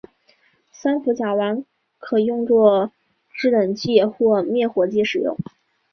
[0.71, 1.63] 三氟甲烷
[1.99, 2.91] 可用作
[3.35, 5.37] 制冷剂或灭火剂使用。